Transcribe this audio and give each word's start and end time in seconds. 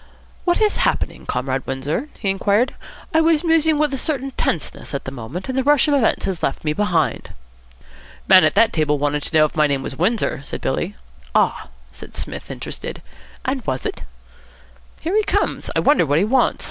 "What 0.45 0.59
is 0.59 0.77
happening, 0.77 1.27
Comrade 1.27 1.61
Windsor?" 1.67 2.09
he 2.19 2.31
inquired. 2.31 2.73
"I 3.13 3.21
was 3.21 3.43
musing 3.43 3.77
with 3.77 3.93
a 3.93 3.99
certain 3.99 4.31
tenseness 4.31 4.95
at 4.95 5.05
the 5.05 5.11
moment, 5.11 5.47
and 5.47 5.55
the 5.55 5.61
rush 5.63 5.87
of 5.87 5.93
events 5.93 6.25
has 6.25 6.41
left 6.41 6.63
me 6.63 6.73
behind." 6.73 7.35
"Man 8.27 8.43
at 8.43 8.55
that 8.55 8.73
table 8.73 8.97
wanted 8.97 9.21
to 9.21 9.37
know 9.37 9.45
if 9.45 9.55
my 9.55 9.67
name 9.67 9.83
was 9.83 9.95
Windsor," 9.95 10.41
said 10.43 10.59
Billy. 10.59 10.95
"Ah?" 11.35 11.67
said 11.91 12.15
Psmith, 12.15 12.49
interested; 12.49 13.03
"and 13.45 13.61
was 13.67 13.85
it?" 13.85 14.01
"Here 15.01 15.15
he 15.15 15.23
comes. 15.23 15.69
I 15.75 15.81
wonder 15.81 16.07
what 16.07 16.17
he 16.17 16.25
wants. 16.25 16.59